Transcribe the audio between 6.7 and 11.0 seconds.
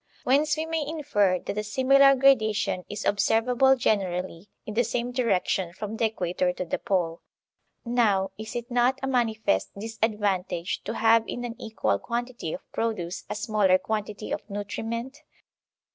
Pole. Now is it not a manifest disadvantage to